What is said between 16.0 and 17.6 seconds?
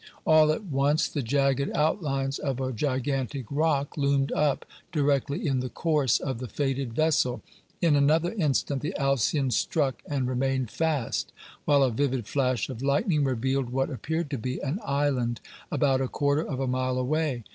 a quarter of a mile away.